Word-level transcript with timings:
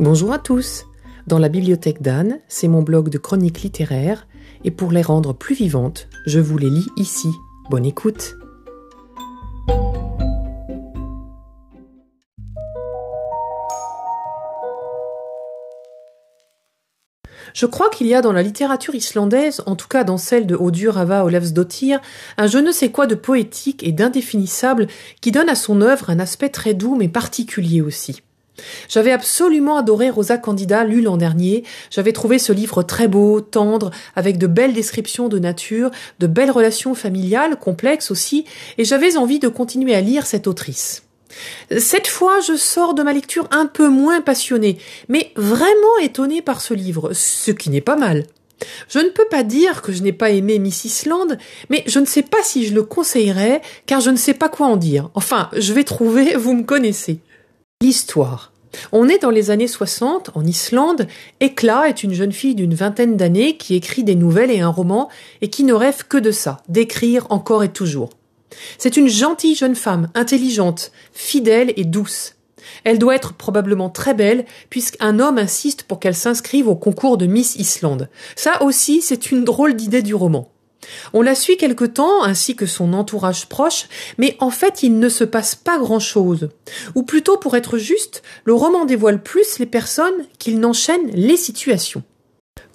Bonjour 0.00 0.32
à 0.32 0.38
tous. 0.38 0.86
Dans 1.26 1.40
la 1.40 1.48
bibliothèque 1.48 2.02
d'Anne, 2.02 2.38
c'est 2.46 2.68
mon 2.68 2.82
blog 2.82 3.08
de 3.08 3.18
chroniques 3.18 3.62
littéraires, 3.62 4.28
et 4.62 4.70
pour 4.70 4.92
les 4.92 5.02
rendre 5.02 5.32
plus 5.32 5.56
vivantes, 5.56 6.06
je 6.24 6.38
vous 6.38 6.56
les 6.56 6.70
lis 6.70 6.86
ici. 6.96 7.26
Bonne 7.68 7.84
écoute. 7.84 8.36
Je 17.52 17.66
crois 17.66 17.90
qu'il 17.90 18.06
y 18.06 18.14
a 18.14 18.20
dans 18.20 18.32
la 18.32 18.44
littérature 18.44 18.94
islandaise, 18.94 19.64
en 19.66 19.74
tout 19.74 19.88
cas 19.88 20.04
dans 20.04 20.16
celle 20.16 20.46
de 20.46 20.54
Odur 20.54 20.96
Ava 20.96 21.24
Olafsdottir, 21.24 22.00
un 22.36 22.46
je 22.46 22.58
ne 22.58 22.70
sais 22.70 22.92
quoi 22.92 23.08
de 23.08 23.16
poétique 23.16 23.82
et 23.82 23.90
d'indéfinissable 23.90 24.86
qui 25.20 25.32
donne 25.32 25.48
à 25.48 25.56
son 25.56 25.80
œuvre 25.80 26.10
un 26.10 26.20
aspect 26.20 26.50
très 26.50 26.74
doux 26.74 26.94
mais 26.94 27.08
particulier 27.08 27.80
aussi. 27.80 28.22
J'avais 28.88 29.12
absolument 29.12 29.76
adoré 29.76 30.10
Rosa 30.10 30.38
Candida, 30.38 30.84
lu 30.84 31.00
l'an 31.00 31.16
dernier. 31.16 31.64
J'avais 31.90 32.12
trouvé 32.12 32.38
ce 32.38 32.52
livre 32.52 32.82
très 32.82 33.08
beau, 33.08 33.40
tendre, 33.40 33.90
avec 34.16 34.38
de 34.38 34.46
belles 34.46 34.72
descriptions 34.72 35.28
de 35.28 35.38
nature, 35.38 35.90
de 36.18 36.26
belles 36.26 36.50
relations 36.50 36.94
familiales, 36.94 37.58
complexes 37.58 38.10
aussi, 38.10 38.44
et 38.78 38.84
j'avais 38.84 39.16
envie 39.16 39.38
de 39.38 39.48
continuer 39.48 39.94
à 39.94 40.00
lire 40.00 40.26
cette 40.26 40.46
autrice. 40.46 41.02
Cette 41.76 42.06
fois, 42.06 42.40
je 42.40 42.56
sors 42.56 42.94
de 42.94 43.02
ma 43.02 43.12
lecture 43.12 43.48
un 43.50 43.66
peu 43.66 43.88
moins 43.88 44.20
passionnée, 44.20 44.78
mais 45.08 45.32
vraiment 45.36 45.98
étonnée 46.02 46.42
par 46.42 46.60
ce 46.60 46.74
livre, 46.74 47.12
ce 47.12 47.50
qui 47.50 47.70
n'est 47.70 47.80
pas 47.80 47.96
mal. 47.96 48.24
Je 48.88 48.98
ne 48.98 49.10
peux 49.10 49.26
pas 49.30 49.44
dire 49.44 49.82
que 49.82 49.92
je 49.92 50.02
n'ai 50.02 50.12
pas 50.12 50.30
aimé 50.30 50.58
Miss 50.58 50.84
Island, 50.84 51.38
mais 51.70 51.84
je 51.86 52.00
ne 52.00 52.06
sais 52.06 52.22
pas 52.22 52.42
si 52.42 52.66
je 52.66 52.74
le 52.74 52.82
conseillerais, 52.82 53.62
car 53.86 54.00
je 54.00 54.10
ne 54.10 54.16
sais 54.16 54.34
pas 54.34 54.48
quoi 54.48 54.66
en 54.66 54.76
dire. 54.76 55.10
Enfin, 55.14 55.48
je 55.56 55.72
vais 55.72 55.84
trouver, 55.84 56.34
vous 56.34 56.54
me 56.54 56.64
connaissez. 56.64 57.20
L'histoire. 57.80 58.52
On 58.90 59.08
est 59.08 59.22
dans 59.22 59.30
les 59.30 59.52
années 59.52 59.68
60, 59.68 60.32
en 60.34 60.44
Islande. 60.44 61.06
Ekla 61.38 61.88
est 61.88 62.02
une 62.02 62.12
jeune 62.12 62.32
fille 62.32 62.56
d'une 62.56 62.74
vingtaine 62.74 63.16
d'années 63.16 63.56
qui 63.56 63.76
écrit 63.76 64.02
des 64.02 64.16
nouvelles 64.16 64.50
et 64.50 64.58
un 64.58 64.68
roman 64.68 65.08
et 65.42 65.48
qui 65.48 65.62
ne 65.62 65.72
rêve 65.72 66.02
que 66.08 66.18
de 66.18 66.32
ça, 66.32 66.60
d'écrire 66.68 67.28
encore 67.30 67.62
et 67.62 67.72
toujours. 67.72 68.10
C'est 68.78 68.96
une 68.96 69.06
gentille 69.06 69.54
jeune 69.54 69.76
femme, 69.76 70.08
intelligente, 70.16 70.90
fidèle 71.12 71.72
et 71.76 71.84
douce. 71.84 72.34
Elle 72.82 72.98
doit 72.98 73.14
être 73.14 73.34
probablement 73.34 73.90
très 73.90 74.12
belle, 74.12 74.44
puisqu'un 74.70 75.20
homme 75.20 75.38
insiste 75.38 75.84
pour 75.84 76.00
qu'elle 76.00 76.16
s'inscrive 76.16 76.66
au 76.66 76.74
concours 76.74 77.16
de 77.16 77.26
Miss 77.26 77.54
Islande. 77.54 78.08
Ça 78.34 78.60
aussi, 78.64 79.02
c'est 79.02 79.30
une 79.30 79.44
drôle 79.44 79.76
d'idée 79.76 80.02
du 80.02 80.16
roman. 80.16 80.50
On 81.12 81.22
la 81.22 81.34
suit 81.34 81.56
quelque 81.56 81.84
temps, 81.84 82.22
ainsi 82.22 82.56
que 82.56 82.66
son 82.66 82.92
entourage 82.92 83.46
proche, 83.46 83.88
mais 84.18 84.36
en 84.40 84.50
fait 84.50 84.82
il 84.82 84.98
ne 84.98 85.08
se 85.08 85.24
passe 85.24 85.54
pas 85.54 85.78
grand-chose. 85.78 86.50
Ou 86.94 87.02
plutôt, 87.02 87.36
pour 87.36 87.56
être 87.56 87.78
juste, 87.78 88.22
le 88.44 88.54
roman 88.54 88.84
dévoile 88.84 89.22
plus 89.22 89.58
les 89.58 89.66
personnes 89.66 90.26
qu'il 90.38 90.60
n'enchaîne 90.60 91.10
les 91.12 91.36
situations 91.36 92.02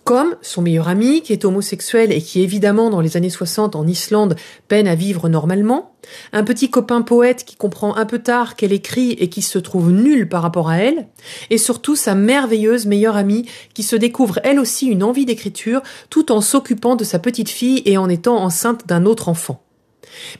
comme 0.03 0.35
son 0.41 0.61
meilleur 0.61 0.87
ami 0.87 1.21
qui 1.21 1.33
est 1.33 1.45
homosexuel 1.45 2.11
et 2.11 2.21
qui 2.21 2.41
évidemment 2.41 2.89
dans 2.89 3.01
les 3.01 3.17
années 3.17 3.29
60 3.29 3.75
en 3.75 3.87
Islande 3.87 4.35
peine 4.67 4.87
à 4.87 4.95
vivre 4.95 5.29
normalement, 5.29 5.95
un 6.33 6.43
petit 6.43 6.69
copain 6.69 7.01
poète 7.01 7.45
qui 7.45 7.55
comprend 7.55 7.95
un 7.95 8.05
peu 8.05 8.19
tard 8.19 8.55
qu'elle 8.55 8.73
écrit 8.73 9.11
et 9.11 9.29
qui 9.29 9.41
se 9.41 9.59
trouve 9.59 9.91
nul 9.91 10.27
par 10.27 10.41
rapport 10.41 10.69
à 10.69 10.77
elle, 10.77 11.07
et 11.49 11.57
surtout 11.57 11.95
sa 11.95 12.15
merveilleuse 12.15 12.85
meilleure 12.85 13.15
amie 13.15 13.47
qui 13.73 13.83
se 13.83 13.95
découvre 13.95 14.39
elle 14.43 14.59
aussi 14.59 14.87
une 14.87 15.03
envie 15.03 15.25
d'écriture 15.25 15.81
tout 16.09 16.31
en 16.31 16.41
s'occupant 16.41 16.95
de 16.95 17.03
sa 17.03 17.19
petite 17.19 17.49
fille 17.49 17.81
et 17.85 17.97
en 17.97 18.09
étant 18.09 18.37
enceinte 18.37 18.87
d'un 18.87 19.05
autre 19.05 19.29
enfant. 19.29 19.63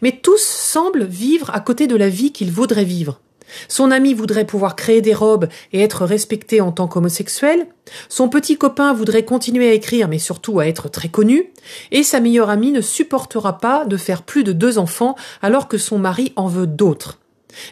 Mais 0.02 0.20
tous 0.22 0.42
semblent 0.42 1.06
vivre 1.06 1.50
à 1.54 1.60
côté 1.60 1.88
de 1.88 1.96
la 1.96 2.10
vie 2.10 2.32
qu'ils 2.32 2.52
voudraient 2.52 2.84
vivre. 2.84 3.22
Son 3.68 3.92
ami 3.92 4.14
voudrait 4.14 4.46
pouvoir 4.46 4.76
créer 4.76 5.02
des 5.02 5.14
robes 5.14 5.48
et 5.72 5.82
être 5.82 6.06
respecté 6.06 6.62
en 6.62 6.72
tant 6.72 6.88
qu'homosexuel. 6.88 7.68
Son 8.10 8.30
petit 8.30 8.58
copain 8.58 8.94
voudrait 8.94 9.26
continuer 9.26 9.70
à 9.70 9.74
écrire 9.74 10.08
mais 10.08 10.20
surtout 10.20 10.60
à 10.60 10.68
être 10.68 10.90
très 10.90 11.10
connu. 11.10 11.52
Et 11.92 12.04
sa 12.04 12.20
meilleure 12.20 12.50
amie 12.50 12.72
ne 12.72 12.82
supportera 12.82 13.58
pas 13.58 13.86
de 13.86 13.98
faire 13.98 14.24
plus 14.24 14.44
de 14.44 14.54
deux 14.54 14.78
enfants 14.78 15.16
alors 15.42 15.68
que 15.68 15.78
son 15.78 16.00
mari 16.00 16.34
en 16.36 16.48
veut 16.48 16.68
d'autres. 16.68 17.20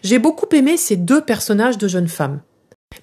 J'ai 0.03 0.19
beaucoup 0.19 0.47
aimé 0.55 0.77
ces 0.77 0.95
deux 0.95 1.21
personnages 1.21 1.77
de 1.77 1.87
jeunes 1.87 2.07
femmes. 2.07 2.41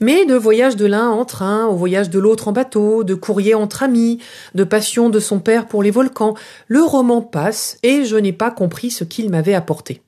Mais 0.00 0.26
de 0.26 0.34
voyage 0.34 0.76
de 0.76 0.86
l'un 0.86 1.08
en 1.08 1.24
train 1.24 1.66
au 1.66 1.74
voyage 1.74 2.10
de 2.10 2.18
l'autre 2.18 2.48
en 2.48 2.52
bateau, 2.52 3.04
de 3.04 3.14
courrier 3.14 3.54
entre 3.54 3.82
amis, 3.82 4.18
de 4.54 4.64
passion 4.64 5.08
de 5.08 5.18
son 5.18 5.40
père 5.40 5.66
pour 5.66 5.82
les 5.82 5.90
volcans, 5.90 6.34
le 6.68 6.82
roman 6.82 7.22
passe 7.22 7.78
et 7.82 8.04
je 8.04 8.16
n'ai 8.16 8.32
pas 8.32 8.50
compris 8.50 8.90
ce 8.90 9.04
qu'il 9.04 9.30
m'avait 9.30 9.54
apporté. 9.54 10.02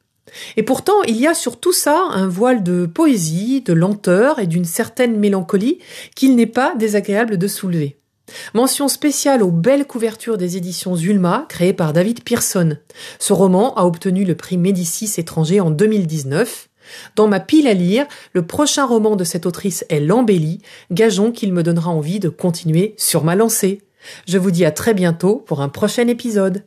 Et 0.56 0.62
pourtant, 0.62 1.02
il 1.06 1.16
y 1.16 1.26
a 1.26 1.34
sur 1.34 1.58
tout 1.58 1.72
ça 1.72 2.06
un 2.10 2.28
voile 2.28 2.62
de 2.62 2.86
poésie, 2.86 3.62
de 3.62 3.72
lenteur 3.72 4.38
et 4.38 4.46
d'une 4.46 4.64
certaine 4.64 5.18
mélancolie 5.18 5.78
qu'il 6.14 6.36
n'est 6.36 6.46
pas 6.46 6.74
désagréable 6.76 7.38
de 7.38 7.48
soulever. 7.48 7.96
Mention 8.54 8.88
spéciale 8.88 9.42
aux 9.42 9.50
belles 9.50 9.86
couvertures 9.86 10.38
des 10.38 10.56
éditions 10.56 10.94
Zulma, 10.94 11.46
créées 11.48 11.72
par 11.72 11.92
David 11.92 12.22
Pearson. 12.22 12.76
Ce 13.18 13.32
roman 13.32 13.74
a 13.74 13.84
obtenu 13.84 14.24
le 14.24 14.34
prix 14.34 14.56
Médicis 14.56 15.12
étranger 15.18 15.60
en 15.60 15.70
2019. 15.70 16.68
Dans 17.16 17.28
ma 17.28 17.40
pile 17.40 17.68
à 17.68 17.74
lire, 17.74 18.06
le 18.32 18.46
prochain 18.46 18.86
roman 18.86 19.16
de 19.16 19.24
cette 19.24 19.46
autrice 19.46 19.84
est 19.88 20.00
L'embellie, 20.00 20.60
gageons 20.90 21.32
qu'il 21.32 21.52
me 21.52 21.62
donnera 21.62 21.90
envie 21.90 22.20
de 22.20 22.28
continuer 22.28 22.94
sur 22.96 23.24
ma 23.24 23.36
lancée. 23.36 23.82
Je 24.26 24.38
vous 24.38 24.50
dis 24.50 24.64
à 24.64 24.70
très 24.70 24.94
bientôt 24.94 25.36
pour 25.36 25.60
un 25.60 25.68
prochain 25.68 26.08
épisode. 26.08 26.64